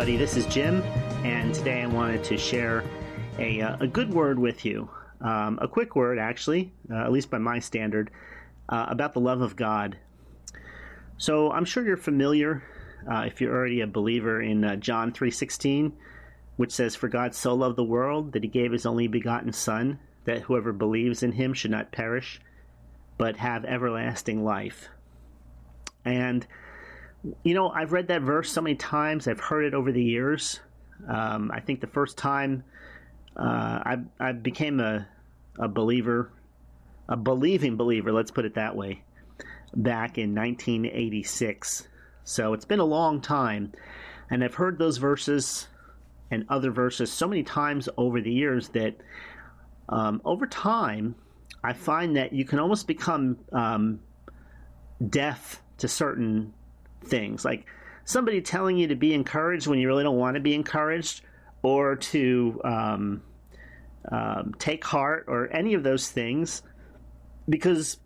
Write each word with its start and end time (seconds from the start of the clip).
Everybody, 0.00 0.16
this 0.16 0.38
is 0.38 0.46
Jim, 0.46 0.82
and 1.26 1.54
today 1.54 1.82
I 1.82 1.86
wanted 1.86 2.24
to 2.24 2.38
share 2.38 2.82
a, 3.38 3.60
uh, 3.60 3.76
a 3.80 3.86
good 3.86 4.14
word 4.14 4.38
with 4.38 4.64
you. 4.64 4.88
Um, 5.20 5.58
a 5.60 5.68
quick 5.68 5.94
word, 5.94 6.18
actually, 6.18 6.72
uh, 6.90 7.04
at 7.04 7.12
least 7.12 7.28
by 7.28 7.36
my 7.36 7.58
standard, 7.58 8.10
uh, 8.70 8.86
about 8.88 9.12
the 9.12 9.20
love 9.20 9.42
of 9.42 9.56
God. 9.56 9.98
So 11.18 11.52
I'm 11.52 11.66
sure 11.66 11.84
you're 11.84 11.98
familiar, 11.98 12.62
uh, 13.06 13.24
if 13.26 13.42
you're 13.42 13.54
already 13.54 13.82
a 13.82 13.86
believer, 13.86 14.40
in 14.40 14.64
uh, 14.64 14.76
John 14.76 15.12
3.16, 15.12 15.92
which 16.56 16.72
says, 16.72 16.96
For 16.96 17.08
God 17.08 17.34
so 17.34 17.52
loved 17.52 17.76
the 17.76 17.84
world 17.84 18.32
that 18.32 18.42
he 18.42 18.48
gave 18.48 18.72
his 18.72 18.86
only 18.86 19.06
begotten 19.06 19.52
Son, 19.52 19.98
that 20.24 20.40
whoever 20.40 20.72
believes 20.72 21.22
in 21.22 21.32
him 21.32 21.52
should 21.52 21.72
not 21.72 21.92
perish, 21.92 22.40
but 23.18 23.36
have 23.36 23.66
everlasting 23.66 24.44
life. 24.44 24.88
And 26.06 26.46
you 27.42 27.54
know, 27.54 27.68
I've 27.68 27.92
read 27.92 28.08
that 28.08 28.22
verse 28.22 28.50
so 28.50 28.60
many 28.60 28.76
times. 28.76 29.28
I've 29.28 29.40
heard 29.40 29.64
it 29.64 29.74
over 29.74 29.92
the 29.92 30.02
years. 30.02 30.60
Um, 31.08 31.50
I 31.52 31.60
think 31.60 31.80
the 31.80 31.86
first 31.86 32.16
time 32.16 32.64
uh, 33.36 33.42
I, 33.84 33.96
I 34.18 34.32
became 34.32 34.80
a, 34.80 35.06
a 35.58 35.68
believer, 35.68 36.32
a 37.08 37.16
believing 37.16 37.76
believer, 37.76 38.12
let's 38.12 38.30
put 38.30 38.44
it 38.44 38.54
that 38.54 38.76
way, 38.76 39.02
back 39.74 40.18
in 40.18 40.34
1986. 40.34 41.88
So 42.24 42.52
it's 42.52 42.64
been 42.64 42.80
a 42.80 42.84
long 42.84 43.20
time. 43.20 43.72
And 44.30 44.44
I've 44.44 44.54
heard 44.54 44.78
those 44.78 44.98
verses 44.98 45.68
and 46.30 46.44
other 46.48 46.70
verses 46.70 47.12
so 47.12 47.26
many 47.26 47.42
times 47.42 47.88
over 47.96 48.20
the 48.20 48.32
years 48.32 48.68
that 48.70 48.94
um, 49.88 50.20
over 50.24 50.46
time, 50.46 51.16
I 51.64 51.72
find 51.72 52.16
that 52.16 52.32
you 52.32 52.44
can 52.44 52.58
almost 52.58 52.86
become 52.86 53.38
um, 53.52 54.00
deaf 55.08 55.62
to 55.78 55.88
certain 55.88 56.54
things 57.04 57.44
like 57.44 57.66
somebody 58.04 58.40
telling 58.40 58.76
you 58.76 58.88
to 58.88 58.96
be 58.96 59.14
encouraged 59.14 59.66
when 59.66 59.78
you 59.78 59.86
really 59.86 60.02
don't 60.02 60.18
want 60.18 60.34
to 60.34 60.40
be 60.40 60.54
encouraged 60.54 61.22
or 61.62 61.96
to 61.96 62.60
um, 62.64 63.22
um, 64.10 64.54
take 64.58 64.84
heart 64.84 65.24
or 65.28 65.52
any 65.52 65.74
of 65.74 65.82
those 65.82 66.08
things 66.08 66.62
because 67.48 67.98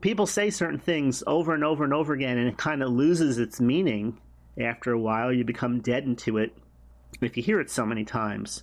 people 0.00 0.26
say 0.26 0.50
certain 0.50 0.78
things 0.78 1.22
over 1.26 1.54
and 1.54 1.64
over 1.64 1.84
and 1.84 1.94
over 1.94 2.12
again 2.12 2.38
and 2.38 2.48
it 2.48 2.56
kind 2.56 2.82
of 2.82 2.90
loses 2.90 3.38
its 3.38 3.60
meaning 3.60 4.18
after 4.58 4.92
a 4.92 4.98
while. 4.98 5.32
You 5.32 5.44
become 5.44 5.80
deadened 5.80 6.18
to 6.20 6.38
it 6.38 6.56
if 7.20 7.36
you 7.36 7.42
hear 7.42 7.60
it 7.60 7.70
so 7.70 7.86
many 7.86 8.04
times. 8.04 8.62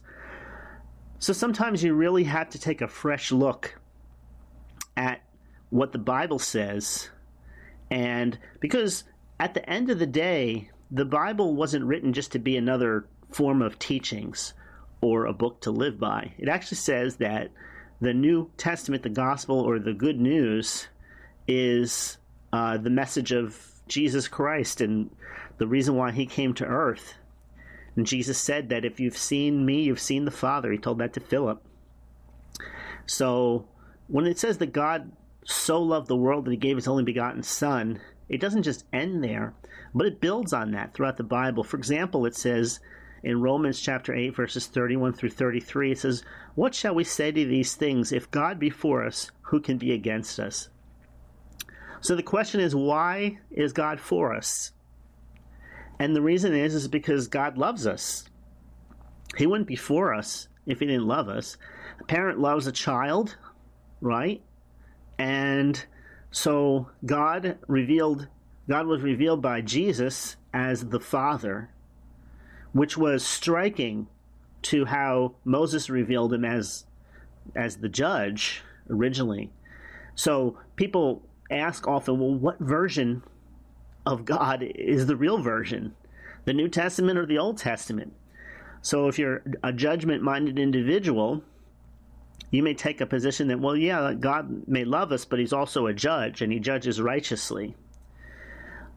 So 1.20 1.34
sometimes 1.34 1.84
you 1.84 1.94
really 1.94 2.24
have 2.26 2.50
to 2.52 2.60
take 2.60 2.82
a 2.82 2.88
fresh 2.88 3.32
look 3.32 3.76
at 4.96 5.22
what 5.70 5.92
the 5.92 6.00
bible 6.00 6.40
says 6.40 7.10
and 7.92 8.38
because 8.60 9.04
at 9.40 9.54
the 9.54 9.68
end 9.70 9.90
of 9.90 10.00
the 10.00 10.08
day, 10.08 10.70
the 10.92 11.06
Bible 11.06 11.56
wasn't 11.56 11.86
written 11.86 12.14
just 12.14 12.32
to 12.34 12.40
be 12.40 12.58
another 12.58 13.06
form 13.32 13.62
of 13.62 13.80
teachings 13.80 14.54
or 15.02 15.26
a 15.26 15.34
book 15.34 15.62
to 15.62 15.72
live 15.72 16.00
by. 16.00 16.34
It 16.38 16.50
actually 16.50 16.78
says 16.78 17.18
that 17.18 17.52
the 18.02 18.14
New 18.14 18.50
Testament, 18.58 19.04
the 19.04 19.10
gospel, 19.10 19.60
or 19.60 19.80
the 19.80 19.94
good 19.94 20.20
news 20.20 20.88
is 21.48 22.18
uh, 22.52 22.78
the 22.78 22.90
message 22.90 23.32
of 23.32 23.58
Jesus 23.88 24.28
Christ 24.28 24.82
and 24.82 25.10
the 25.58 25.68
reason 25.68 25.96
why 25.96 26.12
he 26.12 26.26
came 26.26 26.54
to 26.56 26.66
earth. 26.66 27.16
And 27.96 28.06
Jesus 28.06 28.38
said 28.38 28.70
that 28.70 28.86
if 28.86 29.00
you've 29.00 29.18
seen 29.18 29.66
me, 29.66 29.82
you've 29.82 30.00
seen 30.00 30.26
the 30.26 30.32
Father. 30.32 30.72
He 30.72 30.78
told 30.78 31.00
that 31.00 31.14
to 31.14 31.20
Philip. 31.20 31.62
So 33.06 33.68
when 34.08 34.26
it 34.26 34.40
says 34.40 34.58
that 34.60 34.74
God 34.74 35.12
so 35.46 35.82
loved 35.82 36.08
the 36.08 36.16
world 36.16 36.46
that 36.46 36.52
he 36.52 36.58
gave 36.58 36.76
his 36.76 36.88
only 36.88 37.04
begotten 37.04 37.44
Son, 37.44 38.00
it 38.30 38.40
doesn't 38.40 38.64
just 38.64 38.86
end 38.94 39.24
there, 39.24 39.54
but 39.94 40.06
it 40.08 40.22
builds 40.22 40.54
on 40.54 40.72
that 40.72 40.94
throughout 40.94 41.18
the 41.18 41.24
Bible. 41.24 41.64
For 41.64 41.78
example, 41.78 42.26
it 42.26 42.36
says 42.36 42.80
in 43.24 43.42
Romans 43.42 43.80
chapter 43.80 44.14
8, 44.14 44.36
verses 44.36 44.68
31 44.68 45.14
through 45.14 45.32
33, 45.32 45.92
it 45.92 46.00
says, 46.00 46.24
What 46.56 46.76
shall 46.76 46.96
we 46.96 47.04
say 47.04 47.32
to 47.32 47.46
these 47.46 47.76
things? 47.76 48.12
If 48.12 48.32
God 48.32 48.60
be 48.60 48.70
for 48.70 49.04
us, 49.04 49.32
who 49.42 49.60
can 49.60 49.78
be 49.78 49.92
against 49.92 50.40
us? 50.40 50.70
So 52.02 52.16
the 52.16 52.24
question 52.24 52.62
is, 52.62 52.76
why 52.76 53.40
is 53.52 53.74
God 53.74 54.00
for 54.00 54.34
us? 54.34 54.72
And 56.00 56.16
the 56.16 56.22
reason 56.22 56.56
is, 56.56 56.74
is 56.74 56.88
because 56.88 57.28
God 57.28 57.58
loves 57.58 57.86
us. 57.86 58.30
He 59.38 59.46
wouldn't 59.46 59.68
be 59.68 59.76
for 59.76 60.14
us 60.14 60.48
if 60.66 60.80
he 60.80 60.86
didn't 60.86 61.08
love 61.08 61.28
us. 61.28 61.58
A 62.00 62.04
parent 62.06 62.40
loves 62.40 62.68
a 62.68 62.72
child, 62.72 63.36
right? 64.00 64.42
And 65.18 65.84
so 66.32 66.90
God 67.06 67.58
revealed 67.68 68.28
God 68.68 68.86
was 68.86 69.02
revealed 69.02 69.42
by 69.42 69.62
Jesus 69.62 70.36
as 70.54 70.90
the 70.90 71.00
Father, 71.00 71.72
which 72.72 72.96
was 72.96 73.26
striking 73.26 74.08
to 74.62 74.86
how 74.86 75.34
Moses 75.44 75.90
revealed 75.90 76.34
him 76.34 76.46
as 76.46 76.86
as 77.56 77.78
the 77.78 77.90
judge 77.90 78.62
originally. 78.90 79.50
So 80.16 80.58
people 80.76 81.24
ask 81.50 81.88
often, 81.88 82.20
well, 82.20 82.36
what 82.36 82.60
version 82.60 83.24
of 84.06 84.26
God 84.26 84.64
is 84.64 85.08
the 85.08 85.16
real 85.16 85.42
version? 85.42 85.96
The 86.46 86.54
New 86.54 86.68
Testament 86.68 87.18
or 87.18 87.26
the 87.26 87.38
Old 87.38 87.58
Testament? 87.58 88.14
So 88.82 89.08
if 89.08 89.18
you're 89.18 89.44
a 89.64 89.74
judgment 89.74 90.22
minded 90.24 90.60
individual, 90.60 91.44
you 92.52 92.64
may 92.64 92.74
take 92.74 93.02
a 93.02 93.06
position 93.06 93.48
that, 93.50 93.60
well, 93.60 93.76
yeah, 93.76 94.14
God 94.14 94.68
may 94.68 94.84
love 94.84 95.12
us, 95.12 95.26
but 95.26 95.40
He's 95.40 95.54
also 95.54 95.88
a 95.88 95.94
judge 95.94 96.42
and 96.42 96.52
He 96.52 96.60
judges 96.60 97.02
righteously. 97.02 97.76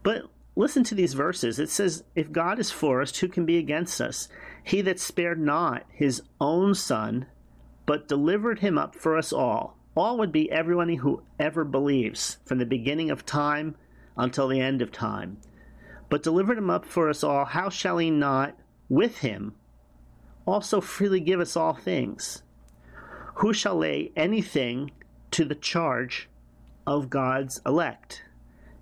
But 0.03 0.23
listen 0.55 0.83
to 0.85 0.95
these 0.95 1.13
verses. 1.13 1.59
It 1.59 1.69
says, 1.69 2.03
If 2.15 2.31
God 2.31 2.59
is 2.59 2.71
for 2.71 3.01
us, 3.01 3.17
who 3.17 3.27
can 3.27 3.45
be 3.45 3.57
against 3.57 4.01
us? 4.01 4.27
He 4.63 4.81
that 4.81 4.99
spared 4.99 5.39
not 5.39 5.85
his 5.91 6.21
own 6.39 6.75
Son, 6.75 7.25
but 7.85 8.07
delivered 8.07 8.59
him 8.59 8.77
up 8.77 8.95
for 8.95 9.17
us 9.17 9.33
all. 9.33 9.77
All 9.95 10.17
would 10.17 10.31
be 10.31 10.51
everyone 10.51 10.89
who 10.89 11.23
ever 11.39 11.63
believes, 11.63 12.37
from 12.45 12.57
the 12.57 12.65
beginning 12.65 13.11
of 13.11 13.25
time 13.25 13.75
until 14.17 14.47
the 14.47 14.59
end 14.59 14.81
of 14.81 14.91
time. 14.91 15.37
But 16.09 16.23
delivered 16.23 16.57
him 16.57 16.69
up 16.69 16.85
for 16.85 17.09
us 17.09 17.23
all, 17.23 17.45
how 17.45 17.69
shall 17.69 17.97
he 17.97 18.09
not, 18.09 18.55
with 18.89 19.19
him, 19.19 19.55
also 20.45 20.81
freely 20.81 21.19
give 21.19 21.39
us 21.39 21.55
all 21.55 21.73
things? 21.73 22.42
Who 23.35 23.53
shall 23.53 23.77
lay 23.77 24.11
anything 24.15 24.91
to 25.31 25.45
the 25.45 25.55
charge 25.55 26.29
of 26.85 27.09
God's 27.09 27.61
elect? 27.65 28.23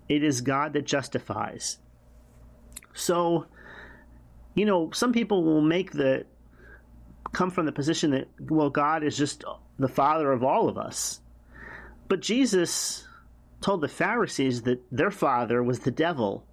It 0.08 0.22
is 0.22 0.40
God 0.40 0.72
that 0.74 0.86
justifies. 0.86 1.78
So, 2.92 3.46
you 4.54 4.66
know, 4.66 4.90
some 4.92 5.12
people 5.12 5.44
will 5.44 5.62
make 5.62 5.92
the 5.92 6.26
come 7.32 7.50
from 7.50 7.64
the 7.64 7.72
position 7.72 8.10
that, 8.10 8.28
well, 8.38 8.68
God 8.68 9.02
is 9.02 9.16
just 9.16 9.42
the 9.78 9.88
Father 9.88 10.32
of 10.32 10.44
all 10.44 10.68
of 10.68 10.76
us. 10.76 11.20
But 12.08 12.20
Jesus 12.20 13.06
told 13.62 13.80
the 13.80 13.88
Pharisees 13.88 14.62
that 14.62 14.82
their 14.90 15.10
father 15.10 15.62
was 15.62 15.80
the 15.80 15.90
devil. 15.90 16.44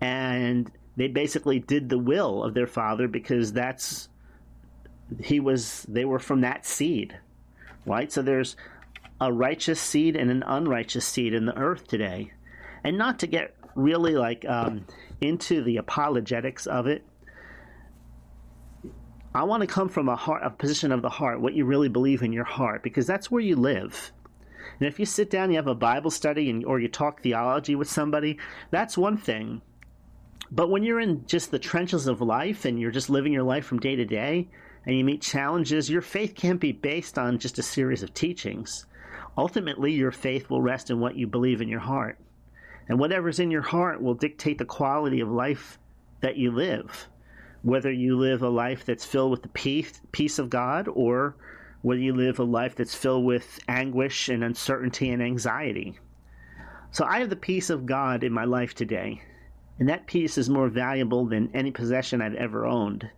And 0.00 0.70
they 0.96 1.08
basically 1.08 1.58
did 1.58 1.88
the 1.88 1.98
will 1.98 2.44
of 2.44 2.54
their 2.54 2.66
father 2.66 3.08
because 3.08 3.52
that's 3.52 4.08
he 5.22 5.40
was 5.40 5.84
they 5.88 6.04
were 6.04 6.18
from 6.18 6.42
that 6.42 6.66
seed 6.66 7.16
right? 7.88 8.12
So 8.12 8.22
there's 8.22 8.56
a 9.20 9.32
righteous 9.32 9.80
seed 9.80 10.14
and 10.14 10.30
an 10.30 10.44
unrighteous 10.46 11.06
seed 11.06 11.34
in 11.34 11.46
the 11.46 11.56
earth 11.56 11.88
today. 11.88 12.32
And 12.84 12.96
not 12.96 13.18
to 13.20 13.26
get 13.26 13.54
really 13.74 14.14
like 14.14 14.44
um, 14.46 14.86
into 15.20 15.62
the 15.62 15.76
apologetics 15.76 16.66
of 16.66 16.86
it 16.86 17.04
i 19.34 19.44
want 19.44 19.60
to 19.60 19.66
come 19.66 19.88
from 19.88 20.08
a 20.08 20.16
heart 20.16 20.42
a 20.42 20.50
position 20.50 20.90
of 20.90 21.02
the 21.02 21.08
heart 21.08 21.40
what 21.40 21.54
you 21.54 21.64
really 21.64 21.88
believe 21.88 22.22
in 22.22 22.32
your 22.32 22.44
heart 22.44 22.82
because 22.82 23.06
that's 23.06 23.30
where 23.30 23.42
you 23.42 23.54
live. 23.54 24.10
And 24.80 24.88
if 24.88 24.98
you 24.98 25.04
sit 25.04 25.30
down 25.30 25.50
you 25.50 25.56
have 25.56 25.66
a 25.68 25.74
bible 25.74 26.10
study 26.10 26.50
and 26.50 26.64
or 26.64 26.80
you 26.80 26.88
talk 26.88 27.22
theology 27.22 27.74
with 27.76 27.90
somebody 27.90 28.38
that's 28.70 28.98
one 28.98 29.16
thing. 29.16 29.60
But 30.50 30.70
when 30.70 30.82
you're 30.82 30.98
in 30.98 31.26
just 31.26 31.50
the 31.50 31.58
trenches 31.58 32.06
of 32.06 32.20
life 32.20 32.64
and 32.64 32.80
you're 32.80 32.90
just 32.90 33.10
living 33.10 33.32
your 33.32 33.42
life 33.42 33.66
from 33.66 33.80
day 33.80 33.94
to 33.96 34.04
day 34.04 34.48
and 34.88 34.96
you 34.96 35.04
meet 35.04 35.20
challenges, 35.20 35.90
your 35.90 36.00
faith 36.00 36.34
can't 36.34 36.60
be 36.60 36.72
based 36.72 37.18
on 37.18 37.38
just 37.38 37.58
a 37.58 37.62
series 37.62 38.02
of 38.02 38.14
teachings. 38.14 38.86
Ultimately, 39.36 39.92
your 39.92 40.10
faith 40.10 40.48
will 40.48 40.62
rest 40.62 40.88
in 40.88 40.98
what 40.98 41.14
you 41.14 41.26
believe 41.26 41.60
in 41.60 41.68
your 41.68 41.78
heart. 41.78 42.18
And 42.88 42.98
whatever's 42.98 43.38
in 43.38 43.50
your 43.50 43.60
heart 43.60 44.00
will 44.00 44.14
dictate 44.14 44.56
the 44.56 44.64
quality 44.64 45.20
of 45.20 45.28
life 45.28 45.78
that 46.22 46.38
you 46.38 46.52
live. 46.52 47.06
Whether 47.60 47.92
you 47.92 48.16
live 48.16 48.42
a 48.42 48.48
life 48.48 48.86
that's 48.86 49.04
filled 49.04 49.30
with 49.30 49.42
the 49.42 49.50
peace, 49.50 50.00
peace 50.10 50.38
of 50.38 50.48
God 50.48 50.88
or 50.88 51.36
whether 51.82 52.00
you 52.00 52.14
live 52.14 52.38
a 52.38 52.44
life 52.44 52.74
that's 52.74 52.94
filled 52.94 53.26
with 53.26 53.60
anguish 53.68 54.30
and 54.30 54.42
uncertainty 54.42 55.10
and 55.10 55.22
anxiety. 55.22 55.98
So 56.92 57.04
I 57.04 57.18
have 57.18 57.28
the 57.28 57.36
peace 57.36 57.68
of 57.68 57.84
God 57.84 58.24
in 58.24 58.32
my 58.32 58.46
life 58.46 58.74
today, 58.74 59.20
and 59.78 59.90
that 59.90 60.06
peace 60.06 60.38
is 60.38 60.48
more 60.48 60.70
valuable 60.70 61.26
than 61.26 61.50
any 61.52 61.72
possession 61.72 62.22
I've 62.22 62.34
ever 62.36 62.64
owned. 62.64 63.10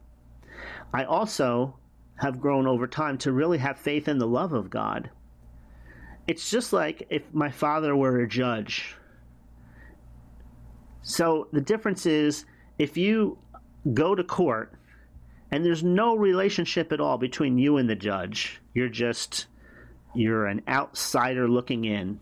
I 0.92 1.04
also 1.04 1.76
have 2.16 2.40
grown 2.40 2.66
over 2.66 2.86
time 2.86 3.18
to 3.18 3.32
really 3.32 3.58
have 3.58 3.78
faith 3.78 4.08
in 4.08 4.18
the 4.18 4.26
love 4.26 4.52
of 4.52 4.70
God. 4.70 5.10
It's 6.26 6.50
just 6.50 6.72
like 6.72 7.06
if 7.10 7.22
my 7.32 7.50
father 7.50 7.96
were 7.96 8.20
a 8.20 8.28
judge. 8.28 8.96
So 11.02 11.48
the 11.52 11.60
difference 11.60 12.06
is 12.06 12.44
if 12.78 12.96
you 12.96 13.38
go 13.94 14.14
to 14.14 14.22
court 14.22 14.74
and 15.50 15.64
there's 15.64 15.82
no 15.82 16.16
relationship 16.16 16.92
at 16.92 17.00
all 17.00 17.18
between 17.18 17.58
you 17.58 17.76
and 17.76 17.88
the 17.88 17.96
judge. 17.96 18.60
You're 18.74 18.88
just 18.88 19.46
you're 20.14 20.46
an 20.46 20.62
outsider 20.68 21.48
looking 21.48 21.84
in. 21.84 22.20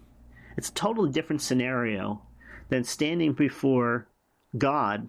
It's 0.56 0.69
a 0.69 0.75
totally 0.75 1.11
different 1.11 1.43
scenario 1.43 2.23
than 2.69 2.85
standing 2.85 3.32
before 3.32 4.06
God, 4.56 5.09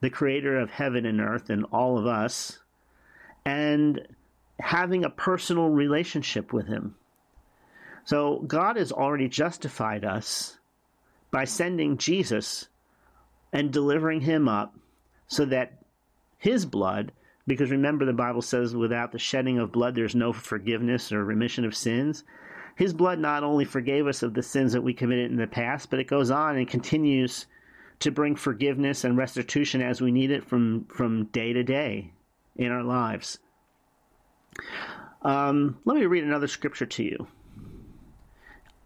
the 0.00 0.10
creator 0.10 0.58
of 0.58 0.70
heaven 0.70 1.06
and 1.06 1.20
earth 1.20 1.48
and 1.48 1.64
all 1.72 1.98
of 1.98 2.06
us, 2.06 2.58
and 3.44 4.06
having 4.60 5.04
a 5.04 5.10
personal 5.10 5.68
relationship 5.68 6.52
with 6.52 6.66
him. 6.66 6.94
So 8.04 8.40
God 8.46 8.76
has 8.76 8.92
already 8.92 9.28
justified 9.28 10.04
us 10.04 10.58
by 11.30 11.44
sending 11.44 11.96
Jesus 11.96 12.68
and 13.52 13.72
delivering 13.72 14.20
him 14.20 14.48
up 14.48 14.74
so 15.26 15.44
that 15.46 15.82
his 16.38 16.66
blood 16.66 17.12
because 17.46 17.70
remember, 17.70 18.06
the 18.06 18.12
Bible 18.14 18.40
says, 18.40 18.74
without 18.74 19.12
the 19.12 19.18
shedding 19.18 19.58
of 19.58 19.72
blood, 19.72 19.94
there's 19.94 20.14
no 20.14 20.32
forgiveness 20.32 21.12
or 21.12 21.22
remission 21.22 21.64
of 21.64 21.76
sins. 21.76 22.24
His 22.74 22.94
blood 22.94 23.18
not 23.18 23.44
only 23.44 23.66
forgave 23.66 24.06
us 24.06 24.22
of 24.22 24.32
the 24.32 24.42
sins 24.42 24.72
that 24.72 24.82
we 24.82 24.94
committed 24.94 25.30
in 25.30 25.36
the 25.36 25.46
past, 25.46 25.90
but 25.90 26.00
it 26.00 26.08
goes 26.08 26.30
on 26.30 26.56
and 26.56 26.66
continues 26.66 27.46
to 28.00 28.10
bring 28.10 28.34
forgiveness 28.34 29.04
and 29.04 29.16
restitution 29.16 29.82
as 29.82 30.00
we 30.00 30.10
need 30.10 30.30
it 30.30 30.44
from, 30.44 30.86
from 30.86 31.26
day 31.26 31.52
to 31.52 31.62
day 31.62 32.12
in 32.56 32.70
our 32.70 32.82
lives. 32.82 33.38
Um, 35.22 35.78
let 35.84 35.96
me 35.96 36.06
read 36.06 36.24
another 36.24 36.48
scripture 36.48 36.86
to 36.86 37.02
you. 37.02 37.26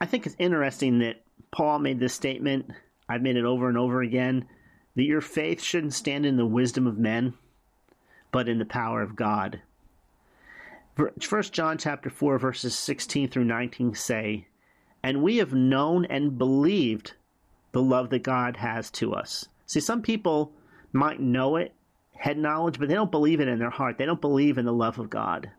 I 0.01 0.07
think 0.07 0.27
it's 0.27 0.37
interesting 0.39 1.01
that 1.01 1.23
Paul 1.51 1.81
made 1.81 1.99
this 1.99 2.15
statement. 2.15 2.71
I've 3.09 3.23
made 3.23 3.37
it 3.37 3.45
over 3.45 3.69
and 3.69 3.77
over 3.77 4.01
again 4.03 4.47
that 4.95 5.03
your 5.03 5.21
faith 5.21 5.63
shouldn't 5.63 5.95
stand 5.95 6.27
in 6.27 6.37
the 6.37 6.47
wisdom 6.47 6.87
of 6.87 6.99
men 6.99 7.35
but 8.31 8.49
in 8.49 8.59
the 8.59 8.65
power 8.65 9.03
of 9.03 9.17
God. 9.17 9.61
First 11.21 11.53
John 11.53 11.79
chapter 11.79 12.11
4 12.11 12.39
verses 12.39 12.77
16 12.77 13.29
through 13.29 13.45
19 13.45 13.95
say, 13.95 14.49
"And 15.03 15.23
we 15.23 15.37
have 15.37 15.55
known 15.55 16.05
and 16.05 16.37
believed 16.37 17.15
the 17.73 17.83
love 17.83 18.11
that 18.11 18.25
God 18.25 18.57
has 18.57 18.91
to 18.93 19.15
us." 19.15 19.49
See, 19.65 19.81
some 19.81 20.03
people 20.03 20.53
might 20.93 21.21
know 21.21 21.57
it, 21.57 21.73
head 22.19 22.39
knowledge, 22.39 22.79
but 22.79 22.89
they 22.89 22.95
don't 22.95 23.11
believe 23.11 23.41
it 23.41 23.49
in 23.49 23.59
their 23.59 23.71
heart. 23.71 23.97
They 23.99 24.07
don't 24.07 24.21
believe 24.21 24.59
in 24.59 24.67
the 24.67 24.73
love 24.73 24.99
of 24.99 25.11
God. 25.11 25.51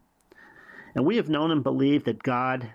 And 0.95 1.05
we 1.05 1.17
have 1.17 1.29
known 1.29 1.51
and 1.51 1.63
believed 1.63 2.05
that 2.05 2.23
God, 2.23 2.71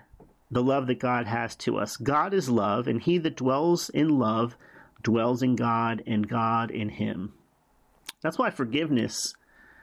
the 0.49 0.63
love 0.63 0.87
that 0.87 0.99
God 0.99 1.27
has 1.27 1.55
to 1.57 1.77
us. 1.77 1.97
God 1.97 2.33
is 2.33 2.49
love, 2.49 2.87
and 2.87 3.01
he 3.01 3.17
that 3.19 3.35
dwells 3.35 3.89
in 3.89 4.09
love 4.19 4.57
dwells 5.05 5.43
in 5.43 5.55
God, 5.55 6.03
and 6.05 6.27
God 6.27 6.71
in 6.71 6.89
him. 6.89 7.31
That's 8.21 8.37
why 8.37 8.49
forgiveness 8.49 9.35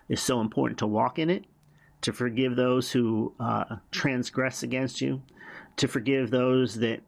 is 0.08 0.20
so 0.20 0.40
important 0.40 0.80
to 0.80 0.86
walk 0.86 1.18
in 1.18 1.30
it, 1.30 1.44
to 2.02 2.12
forgive 2.12 2.56
those 2.56 2.90
who 2.90 3.32
uh, 3.38 3.76
transgress 3.92 4.62
against 4.62 5.00
you, 5.00 5.22
to 5.76 5.86
forgive 5.86 6.30
those 6.30 6.74
that 6.80 7.00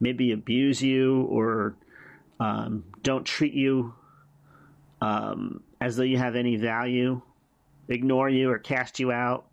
maybe 0.00 0.32
abuse 0.32 0.82
you 0.82 1.22
or 1.30 1.76
um, 2.40 2.84
don't 3.02 3.24
treat 3.24 3.54
you 3.54 3.94
um, 5.00 5.62
as 5.80 5.96
though 5.96 6.02
you 6.02 6.18
have 6.18 6.36
any 6.36 6.56
value, 6.56 7.20
ignore 7.88 8.28
you 8.28 8.50
or 8.50 8.58
cast 8.58 9.00
you 9.00 9.12
out, 9.12 9.46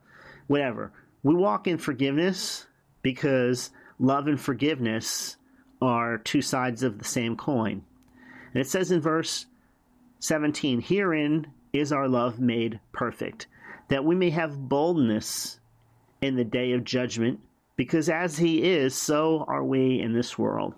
whatever. 0.47 0.91
We 1.23 1.35
walk 1.35 1.67
in 1.67 1.77
forgiveness 1.77 2.65
because 3.01 3.71
love 3.99 4.27
and 4.27 4.39
forgiveness 4.39 5.37
are 5.81 6.17
two 6.17 6.41
sides 6.41 6.83
of 6.83 6.97
the 6.97 7.05
same 7.05 7.35
coin. 7.35 7.83
And 8.53 8.61
it 8.61 8.67
says 8.67 8.91
in 8.91 9.01
verse 9.01 9.45
17, 10.19 10.81
Herein 10.81 11.47
is 11.73 11.91
our 11.91 12.07
love 12.07 12.39
made 12.39 12.79
perfect, 12.91 13.47
that 13.89 14.05
we 14.05 14.15
may 14.15 14.29
have 14.31 14.69
boldness 14.69 15.59
in 16.21 16.35
the 16.35 16.43
day 16.43 16.73
of 16.73 16.83
judgment, 16.83 17.39
because 17.75 18.09
as 18.09 18.37
He 18.37 18.63
is, 18.63 18.95
so 18.95 19.45
are 19.47 19.63
we 19.63 19.99
in 20.01 20.13
this 20.13 20.37
world. 20.37 20.73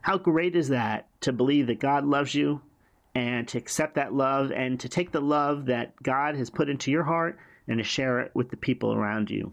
How 0.00 0.16
great 0.16 0.56
is 0.56 0.68
that 0.68 1.08
to 1.22 1.32
believe 1.32 1.66
that 1.66 1.80
God 1.80 2.04
loves 2.04 2.34
you 2.34 2.62
and 3.18 3.48
to 3.48 3.58
accept 3.58 3.96
that 3.96 4.14
love 4.14 4.52
and 4.52 4.78
to 4.78 4.88
take 4.88 5.10
the 5.10 5.20
love 5.20 5.66
that 5.66 6.00
God 6.00 6.36
has 6.36 6.50
put 6.50 6.68
into 6.68 6.92
your 6.92 7.02
heart 7.02 7.36
and 7.66 7.78
to 7.78 7.82
share 7.82 8.20
it 8.20 8.30
with 8.32 8.48
the 8.48 8.56
people 8.56 8.94
around 8.94 9.28
you. 9.28 9.52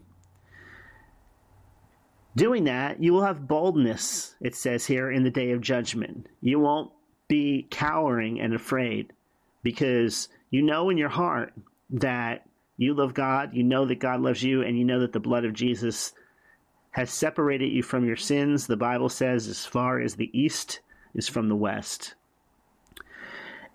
Doing 2.36 2.64
that, 2.64 3.02
you 3.02 3.12
will 3.12 3.24
have 3.24 3.48
boldness, 3.48 4.36
it 4.40 4.54
says 4.54 4.86
here, 4.86 5.10
in 5.10 5.24
the 5.24 5.32
day 5.32 5.50
of 5.50 5.62
judgment. 5.62 6.28
You 6.40 6.60
won't 6.60 6.92
be 7.26 7.66
cowering 7.68 8.40
and 8.40 8.54
afraid 8.54 9.12
because 9.64 10.28
you 10.50 10.62
know 10.62 10.88
in 10.88 10.96
your 10.96 11.08
heart 11.08 11.52
that 11.90 12.46
you 12.76 12.94
love 12.94 13.14
God, 13.14 13.52
you 13.52 13.64
know 13.64 13.84
that 13.86 13.98
God 13.98 14.20
loves 14.20 14.44
you, 14.44 14.62
and 14.62 14.78
you 14.78 14.84
know 14.84 15.00
that 15.00 15.12
the 15.12 15.18
blood 15.18 15.44
of 15.44 15.54
Jesus 15.54 16.12
has 16.92 17.10
separated 17.10 17.72
you 17.72 17.82
from 17.82 18.06
your 18.06 18.16
sins. 18.16 18.68
The 18.68 18.76
Bible 18.76 19.08
says, 19.08 19.48
as 19.48 19.66
far 19.66 19.98
as 19.98 20.14
the 20.14 20.30
east 20.38 20.78
is 21.14 21.28
from 21.28 21.48
the 21.48 21.56
west. 21.56 22.14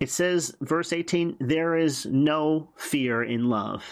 It 0.02 0.10
says, 0.10 0.52
verse 0.60 0.92
18, 0.92 1.36
there 1.38 1.76
is 1.76 2.06
no 2.06 2.66
fear 2.74 3.22
in 3.22 3.48
love. 3.48 3.84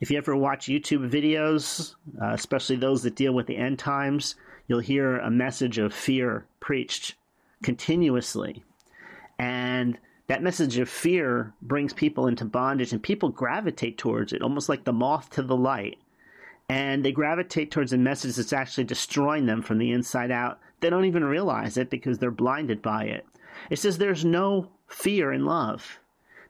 If 0.00 0.10
you 0.10 0.18
ever 0.18 0.34
watch 0.34 0.66
YouTube 0.66 1.08
videos, 1.08 1.94
uh, 2.20 2.32
especially 2.32 2.74
those 2.74 3.04
that 3.04 3.14
deal 3.14 3.32
with 3.32 3.46
the 3.46 3.56
end 3.56 3.78
times, 3.78 4.34
you'll 4.66 4.80
hear 4.80 5.18
a 5.18 5.30
message 5.30 5.78
of 5.78 5.94
fear 5.94 6.46
preached 6.58 7.14
continuously. 7.62 8.64
And 9.38 9.98
that 10.26 10.42
message 10.42 10.78
of 10.78 10.88
fear 10.88 11.52
brings 11.62 11.92
people 11.92 12.26
into 12.26 12.44
bondage 12.44 12.92
and 12.92 13.00
people 13.00 13.28
gravitate 13.28 13.98
towards 13.98 14.32
it 14.32 14.42
almost 14.42 14.68
like 14.68 14.82
the 14.82 14.92
moth 14.92 15.30
to 15.30 15.42
the 15.42 15.56
light 15.56 15.98
and 16.68 17.04
they 17.04 17.12
gravitate 17.12 17.70
towards 17.70 17.92
a 17.92 17.98
message 17.98 18.34
that's 18.34 18.52
actually 18.52 18.84
destroying 18.84 19.46
them 19.46 19.62
from 19.62 19.78
the 19.78 19.90
inside 19.90 20.30
out 20.30 20.58
they 20.80 20.90
don't 20.90 21.04
even 21.04 21.24
realize 21.24 21.76
it 21.76 21.90
because 21.90 22.18
they're 22.18 22.30
blinded 22.30 22.80
by 22.80 23.04
it 23.04 23.26
it 23.70 23.78
says 23.80 23.98
there's 23.98 24.24
no 24.24 24.68
fear 24.90 25.32
in 25.32 25.44
love 25.44 26.00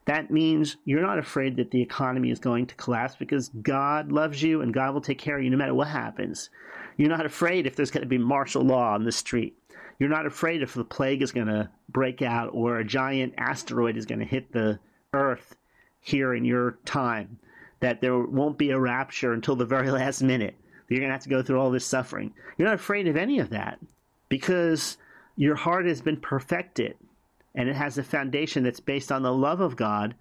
that 0.06 0.30
means 0.30 0.76
you're 0.84 1.02
not 1.02 1.18
afraid 1.18 1.56
that 1.56 1.70
the 1.70 1.82
economy 1.82 2.30
is 2.30 2.40
going 2.40 2.66
to 2.66 2.74
collapse 2.74 3.14
because 3.16 3.50
God 3.62 4.10
loves 4.10 4.42
you 4.42 4.60
and 4.60 4.74
God 4.74 4.92
will 4.92 5.00
take 5.00 5.18
care 5.18 5.36
of 5.38 5.44
you 5.44 5.50
no 5.50 5.56
matter 5.56 5.72
what 5.72 5.86
happens. 5.86 6.50
You're 6.96 7.08
not 7.10 7.26
afraid 7.26 7.64
if 7.64 7.76
there's 7.76 7.90
going 7.92 8.02
to 8.02 8.08
be 8.08 8.18
martial 8.18 8.62
law 8.62 8.94
on 8.94 9.04
the 9.04 9.12
street. 9.12 9.56
You're 10.00 10.08
not 10.08 10.26
afraid 10.26 10.62
if 10.62 10.74
the 10.74 10.84
plague 10.84 11.22
is 11.22 11.30
going 11.30 11.46
to 11.46 11.70
break 11.88 12.22
out 12.22 12.50
or 12.52 12.78
a 12.78 12.84
giant 12.84 13.34
asteroid 13.36 13.96
is 13.96 14.06
going 14.06 14.18
to 14.18 14.24
hit 14.24 14.50
the 14.52 14.80
Earth 15.12 15.54
here 16.00 16.34
in 16.34 16.44
your 16.44 16.78
time. 16.84 17.38
That 17.78 18.00
there 18.00 18.18
won't 18.18 18.58
be 18.58 18.70
a 18.70 18.80
rapture 18.80 19.32
until 19.32 19.54
the 19.54 19.64
very 19.64 19.90
last 19.92 20.22
minute. 20.22 20.56
You're 20.88 20.98
going 20.98 21.10
to 21.10 21.14
have 21.14 21.22
to 21.22 21.28
go 21.28 21.42
through 21.42 21.60
all 21.60 21.70
this 21.70 21.86
suffering. 21.86 22.34
You're 22.58 22.66
not 22.66 22.74
afraid 22.74 23.06
of 23.06 23.16
any 23.16 23.38
of 23.38 23.50
that 23.50 23.78
because 24.28 24.98
your 25.36 25.54
heart 25.54 25.86
has 25.86 26.00
been 26.00 26.16
perfected 26.16 26.96
and 27.54 27.68
it 27.68 27.76
has 27.76 27.98
a 27.98 28.02
foundation 28.02 28.62
that's 28.62 28.80
based 28.80 29.10
on 29.10 29.22
the 29.22 29.32
love 29.32 29.60
of 29.60 29.76
God 29.76 30.14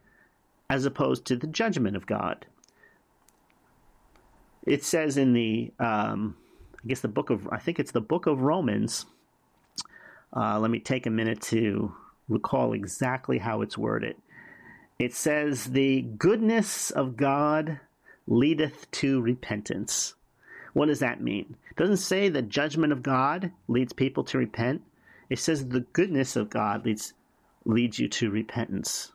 as 0.69 0.85
opposed 0.85 1.25
to 1.25 1.35
the 1.35 1.47
judgment 1.47 1.95
of 1.95 2.05
God. 2.05 2.45
It 4.65 4.83
says 4.83 5.17
in 5.17 5.33
the, 5.33 5.71
um, 5.79 6.35
I 6.83 6.87
guess 6.87 7.01
the 7.01 7.07
book 7.07 7.29
of, 7.29 7.47
I 7.51 7.57
think 7.57 7.79
it's 7.79 7.91
the 7.91 8.01
book 8.01 8.27
of 8.27 8.41
Romans 8.41 9.05
uh, 10.35 10.59
let 10.59 10.69
me 10.69 10.79
take 10.79 11.05
a 11.05 11.11
minute 11.11 11.41
to 11.41 11.93
recall 12.27 12.73
exactly 12.73 13.39
how 13.39 13.61
it's 13.61 13.77
worded. 13.77 14.15
It 14.99 15.13
says, 15.13 15.65
The 15.65 16.01
goodness 16.01 16.91
of 16.91 17.17
God 17.17 17.79
leadeth 18.27 18.89
to 18.91 19.21
repentance. 19.21 20.13
What 20.73 20.85
does 20.85 20.99
that 20.99 21.21
mean? 21.21 21.55
It 21.71 21.77
doesn't 21.77 21.97
say 21.97 22.29
the 22.29 22.43
judgment 22.43 22.93
of 22.93 23.01
God 23.01 23.51
leads 23.67 23.91
people 23.91 24.23
to 24.25 24.37
repent. 24.37 24.83
It 25.29 25.39
says 25.39 25.67
the 25.67 25.81
goodness 25.81 26.35
of 26.35 26.49
God 26.49 26.85
leads 26.85 27.13
leads 27.69 27.99
you 27.99 28.07
to 28.07 28.31
repentance. 28.31 29.11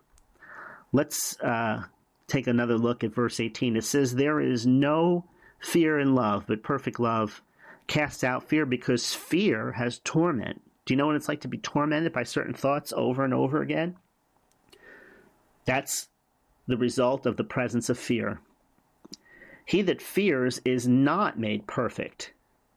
Let's 0.93 1.39
uh, 1.41 1.85
take 2.29 2.47
another 2.47 2.79
look 2.79 3.03
at 3.03 3.15
verse 3.15 3.41
18. 3.41 3.77
It 3.77 3.85
says, 3.85 4.15
There 4.15 4.41
is 4.41 4.67
no 4.67 5.25
fear 5.61 5.99
in 5.99 6.15
love, 6.15 6.45
but 6.47 6.63
perfect 6.63 7.01
love 7.01 7.43
casts 7.87 8.25
out 8.25 8.49
fear 8.49 8.65
because 8.65 9.15
fear 9.15 9.73
has 9.73 10.01
torment. 10.05 10.63
Do 10.85 10.95
you 10.95 10.99
know 10.99 11.07
what 11.07 11.17
it's 11.17 11.29
like 11.29 11.41
to 11.43 11.49
be 11.49 11.59
tormented 11.59 12.13
by 12.13 12.23
certain 12.23 12.55
thoughts 12.55 12.93
over 12.97 13.25
and 13.25 13.35
over 13.35 13.61
again? 13.61 13.97
That's 15.65 16.09
the 16.67 16.77
result 16.77 17.27
of 17.27 17.37
the 17.37 17.45
presence 17.45 17.89
of 17.89 17.99
fear. 17.99 18.41
He 19.67 19.83
that 19.83 20.03
fears 20.03 20.61
is 20.65 20.87
not 20.87 21.39
made 21.39 21.67
perfect 21.67 22.33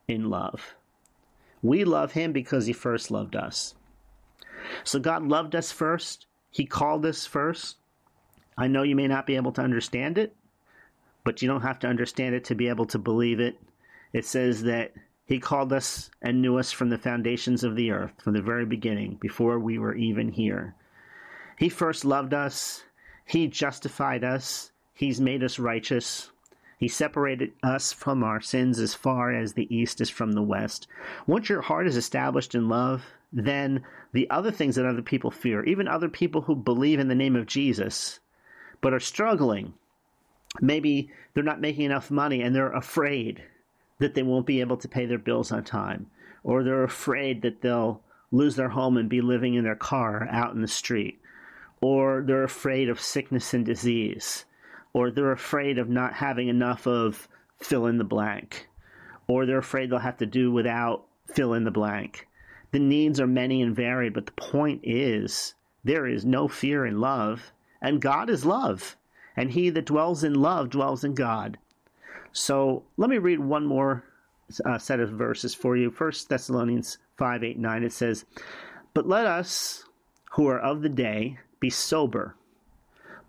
in 0.08 0.30
love. 0.30 0.76
We 1.62 1.84
love 1.84 2.14
him 2.14 2.32
because 2.32 2.66
he 2.66 2.74
first 2.74 3.12
loved 3.12 3.36
us. 3.36 3.76
So 4.84 5.00
God 5.00 5.24
loved 5.24 5.56
us 5.56 5.72
first. 5.72 6.26
He 6.52 6.66
called 6.66 7.06
us 7.06 7.26
first. 7.26 7.78
I 8.58 8.68
know 8.68 8.84
you 8.84 8.96
may 8.96 9.08
not 9.08 9.28
be 9.28 9.36
able 9.36 9.52
to 9.54 9.62
understand 9.62 10.18
it, 10.18 10.36
but 11.24 11.42
you 11.42 11.48
don't 11.48 11.62
have 11.62 11.80
to 11.80 11.88
understand 11.88 12.36
it 12.36 12.46
to 12.46 12.56
be 12.56 12.70
able 12.70 12.86
to 12.88 12.98
believe 12.98 13.40
it. 13.40 13.60
It 14.14 14.26
says 14.26 14.64
that 14.64 14.94
he 15.26 15.40
called 15.40 15.74
us 15.74 16.10
and 16.22 16.42
knew 16.42 16.58
us 16.58 16.72
from 16.72 16.90
the 16.90 16.98
foundations 16.98 17.64
of 17.64 17.76
the 17.76 17.92
earth, 17.92 18.14
from 18.22 18.34
the 18.34 18.42
very 18.42 18.66
beginning, 18.66 19.18
before 19.20 19.60
we 19.60 19.78
were 19.78 19.96
even 19.96 20.32
here. 20.32 20.74
He 21.58 21.70
first 21.70 22.06
loved 22.06 22.34
us. 22.34 22.84
He 23.26 23.48
justified 23.48 24.24
us, 24.24 24.72
He's 24.98 25.22
made 25.22 25.44
us 25.44 25.60
righteous. 25.60 26.32
He 26.80 26.88
separated 26.88 27.52
us 27.62 27.94
from 27.94 28.24
our 28.24 28.42
sins 28.42 28.80
as 28.80 28.96
far 28.96 29.32
as 29.32 29.54
the 29.54 29.72
east 29.76 30.02
is 30.02 30.10
from 30.10 30.32
the 30.32 30.42
west. 30.42 30.88
Once 31.28 31.50
your 31.50 31.62
heart 31.62 31.86
is 31.86 31.96
established 31.96 32.56
in 32.56 32.68
love, 32.68 33.04
then 33.32 33.84
the 34.14 34.30
other 34.30 34.52
things 34.52 34.76
that 34.76 34.86
other 34.86 35.02
people 35.02 35.32
fear, 35.32 35.64
even 35.66 35.88
other 35.88 36.10
people 36.10 36.42
who 36.42 36.56
believe 36.56 37.00
in 37.00 37.08
the 37.08 37.16
name 37.16 37.36
of 37.36 37.46
Jesus 37.46 38.20
but 38.80 38.94
are 38.94 39.00
struggling, 39.00 39.74
maybe 40.62 41.12
they're 41.34 41.44
not 41.44 41.62
making 41.62 41.86
enough 41.86 42.12
money 42.12 42.42
and 42.42 42.56
they're 42.56 42.72
afraid 42.72 43.44
that 44.00 44.14
they 44.14 44.24
won't 44.24 44.46
be 44.46 44.62
able 44.62 44.78
to 44.78 44.88
pay 44.88 45.06
their 45.06 45.18
bills 45.18 45.52
on 45.52 45.64
time, 45.64 46.06
or 46.44 46.64
they're 46.64 46.84
afraid 46.84 47.42
that 47.42 47.62
they'll 47.62 48.02
lose 48.32 48.56
their 48.56 48.70
home 48.70 48.98
and 48.98 49.10
be 49.10 49.22
living 49.22 49.56
in 49.56 49.64
their 49.64 49.76
car 49.76 50.28
out 50.30 50.54
in 50.54 50.62
the 50.62 50.68
street, 50.68 51.20
or 51.82 52.24
they're 52.26 52.44
afraid 52.44 52.90
of 52.90 53.00
sickness 53.00 53.54
and 53.54 53.66
disease 53.66 54.46
or 54.98 55.12
they're 55.12 55.32
afraid 55.32 55.78
of 55.78 55.90
not 55.90 56.14
having 56.14 56.48
enough 56.48 56.88
of 56.88 57.28
fill 57.60 57.86
in 57.86 58.00
the 58.00 58.04
blank, 58.04 58.68
or 59.28 59.46
they're 59.46 59.60
afraid 59.60 59.92
they'll 59.92 60.00
have 60.00 60.18
to 60.18 60.26
do 60.26 60.52
without 60.52 61.06
fill 61.28 61.54
in 61.54 61.64
the 61.64 61.72
blank. 61.72 62.28
The 62.72 62.80
needs 62.80 63.20
are 63.20 63.28
many 63.28 63.62
and 63.62 63.76
varied, 63.76 64.14
but 64.14 64.26
the 64.26 64.32
point 64.34 64.82
is 64.84 65.56
there 65.84 66.06
is 66.06 66.26
no 66.26 66.48
fear 66.48 66.86
in 66.86 67.00
love, 67.00 67.52
and 67.82 68.02
God 68.02 68.30
is 68.30 68.46
love, 68.46 68.98
and 69.36 69.52
he 69.52 69.70
that 69.70 69.86
dwells 69.86 70.24
in 70.24 70.34
love 70.34 70.70
dwells 70.70 71.04
in 71.04 71.14
God. 71.14 71.58
So 72.32 72.84
let 72.98 73.10
me 73.10 73.18
read 73.18 73.40
one 73.40 73.66
more 73.66 74.04
uh, 74.66 74.78
set 74.78 75.00
of 75.00 75.12
verses 75.12 75.56
for 75.56 75.78
you. 75.78 75.90
First 75.90 76.30
Thessalonians 76.30 76.98
5 77.18 77.44
8 77.44 77.58
9, 77.58 77.84
it 77.84 77.94
says, 77.94 78.26
But 78.94 79.08
let 79.08 79.26
us 79.26 79.86
who 80.32 80.48
are 80.48 80.60
of 80.60 80.82
the 80.82 80.90
day 80.90 81.40
be 81.60 81.70
sober 81.70 82.36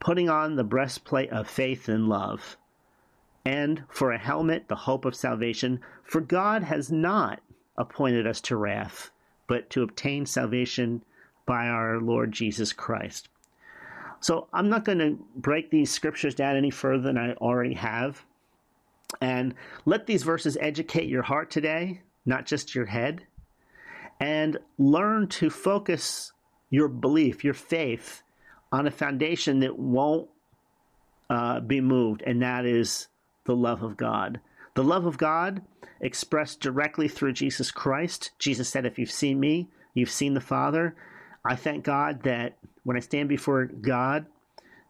putting 0.00 0.28
on 0.28 0.56
the 0.56 0.64
breastplate 0.64 1.30
of 1.30 1.48
faith 1.48 1.88
and 1.88 2.08
love, 2.08 2.56
and 3.44 3.84
for 3.88 4.12
a 4.12 4.18
helmet, 4.18 4.68
the 4.68 4.76
hope 4.76 5.04
of 5.04 5.14
salvation. 5.14 5.80
For 6.04 6.20
God 6.20 6.62
has 6.62 6.90
not 6.90 7.40
appointed 7.76 8.26
us 8.26 8.40
to 8.42 8.56
wrath, 8.56 9.10
but 9.48 9.68
to 9.70 9.82
obtain 9.82 10.24
salvation 10.24 11.02
by 11.46 11.66
our 11.66 11.98
Lord 11.98 12.30
Jesus 12.30 12.72
Christ. 12.72 13.28
So 14.20 14.46
I'm 14.52 14.68
not 14.68 14.84
going 14.84 14.98
to 14.98 15.18
break 15.34 15.70
these 15.70 15.90
scriptures 15.90 16.34
down 16.34 16.56
any 16.56 16.70
further 16.70 17.02
than 17.02 17.18
I 17.18 17.32
already 17.34 17.74
have. 17.74 18.24
And 19.20 19.54
let 19.84 20.06
these 20.06 20.22
verses 20.22 20.56
educate 20.60 21.08
your 21.08 21.22
heart 21.22 21.50
today, 21.50 22.02
not 22.26 22.46
just 22.46 22.74
your 22.74 22.86
head. 22.86 23.22
And 24.20 24.58
learn 24.78 25.28
to 25.28 25.50
focus 25.50 26.32
your 26.70 26.88
belief, 26.88 27.44
your 27.44 27.54
faith, 27.54 28.22
on 28.70 28.86
a 28.86 28.90
foundation 28.90 29.60
that 29.60 29.78
won't 29.78 30.28
uh, 31.30 31.60
be 31.60 31.80
moved, 31.80 32.22
and 32.26 32.42
that 32.42 32.66
is 32.66 33.08
the 33.44 33.56
love 33.56 33.82
of 33.82 33.96
God. 33.96 34.40
The 34.78 34.84
love 34.84 35.06
of 35.06 35.18
God 35.18 35.62
expressed 36.00 36.60
directly 36.60 37.08
through 37.08 37.32
Jesus 37.32 37.72
Christ. 37.72 38.30
Jesus 38.38 38.68
said, 38.68 38.86
If 38.86 38.96
you've 38.96 39.10
seen 39.10 39.40
me, 39.40 39.66
you've 39.92 40.08
seen 40.08 40.34
the 40.34 40.40
Father. 40.40 40.94
I 41.44 41.56
thank 41.56 41.82
God 41.82 42.22
that 42.22 42.56
when 42.84 42.96
I 42.96 43.00
stand 43.00 43.28
before 43.28 43.64
God, 43.64 44.26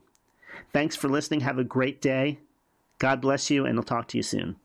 Thanks 0.73 0.97
for 0.97 1.09
listening. 1.09 1.40
Have 1.40 1.59
a 1.59 1.64
great 1.64 2.00
day. 2.00 2.38
God 2.99 3.21
bless 3.21 3.50
you, 3.50 3.66
and 3.66 3.78
I'll 3.78 3.85
talk 3.85 4.09
to 4.09 4.16
you 4.16 4.23
soon. 4.23 4.57